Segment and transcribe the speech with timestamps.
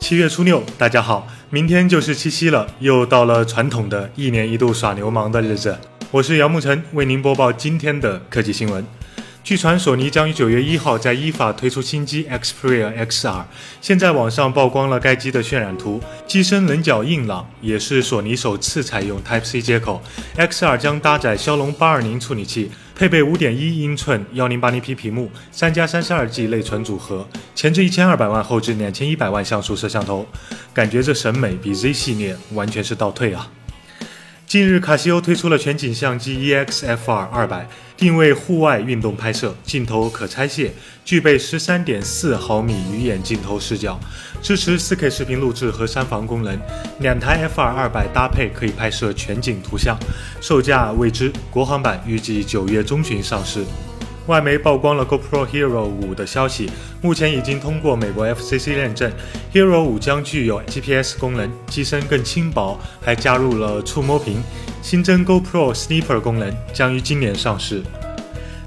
[0.00, 5.76] 七月初六，大家好，明天就是七夕了，又到了传统的一年一度耍流氓的日子。
[6.10, 8.84] 我是姚慕辰，为您播报今天的科技新闻。
[9.42, 13.44] 据传，索尼将于九月一号在依法推出新机 Xperia XR。
[13.80, 20.02] 现在网上曝光了该机的渲染图，机身棱角硬朗，也是索尼首次采用 Type C 接口。
[20.36, 22.70] XR 将搭载骁龙八二零处理器。
[22.94, 30.26] 配备五点一英寸幺零八零 P 屏幕，三加三十二 G 内存组合，前置一千二百万，后置两千一百万像素摄像头，
[30.74, 33.50] 感觉这审美比 Z 系列完全是倒退啊！
[34.50, 40.72] 近日，卡西欧推出了全景相机 EXFR 二百，定位户外运动拍摄，镜头可拆卸，
[41.04, 43.96] 具备十三点四毫米鱼眼镜头视角，
[44.42, 46.60] 支持 4K 视频录制和三防功能。
[46.98, 49.96] 两台 FR 二百搭配可以拍摄全景图像，
[50.40, 53.64] 售价未知，国行版预计九月中旬上市。
[54.30, 56.70] 外媒曝光了 GoPro Hero 五的消息，
[57.02, 59.10] 目前已经通过美国 FCC 认证。
[59.52, 64.40] Hero 五将具有 GPS 功能，机身更轻薄，还加入了触摸屏，
[64.82, 67.82] 新增 GoPro Sniper 功能，将于今年上市。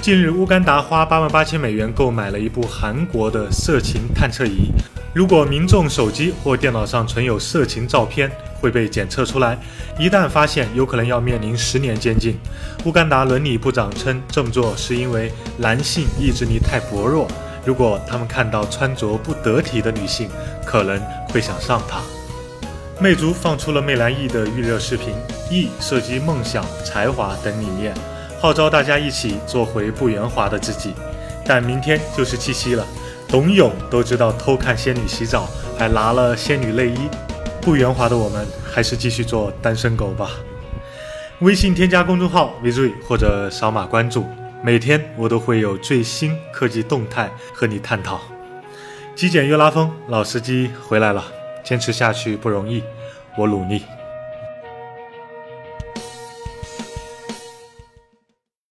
[0.00, 4.70] 近日，乌干达花八万八千美元购买了一部韩国的色情探测仪。
[5.12, 9.58] 如果民众手机或电脑上存有色情照片，会被检测出来。
[9.98, 12.38] 一旦发现，有可能要面临十年监禁。
[12.84, 17.28] 乌干达伦理部长称，这么做是因为男性意志力太薄弱。
[17.64, 20.30] 如果他们看到穿着不得体的女性，
[20.64, 22.00] 可能会想上她。
[23.00, 25.14] 魅族放出了魅蓝 E 的预热视频
[25.50, 27.94] ，E 涉及梦想、才华等理念。
[28.40, 30.94] 号召大家一起做回不圆滑的自己，
[31.44, 32.86] 但明天就是七夕了，
[33.28, 37.08] 董永都知道偷看仙女洗澡，还拿了仙女内衣，
[37.68, 40.30] 不圆滑的我们还是继续做单身狗吧。
[41.40, 44.24] 微信添加公众号 VZ 或者扫码关注，
[44.62, 48.22] 每天我都会有最新科技动态和你探讨。
[49.14, 51.22] 极简又拉风，老司机回来了，
[51.62, 52.82] 坚持下去不容易，
[53.36, 53.82] 我努力。